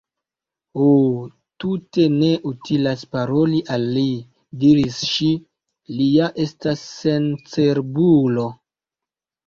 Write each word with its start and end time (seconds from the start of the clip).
"Ho, 0.77 0.85
tute 1.63 2.05
ne 2.13 2.29
utilas 2.53 3.05
paroli 3.13 3.61
al 3.77 3.87
li," 3.99 4.07
diris 4.67 5.01
ŝi, 5.13 5.31
"li 6.01 6.11
ja 6.19 6.35
estas 6.49 6.87
sencerbulo." 6.99 8.53